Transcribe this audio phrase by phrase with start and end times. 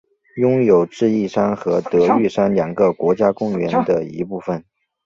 [0.37, 4.65] 拥有智异山和德裕山两个国家公园的一部份。